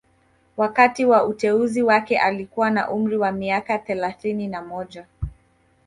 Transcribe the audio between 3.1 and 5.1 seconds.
wa miaka thelathini na moja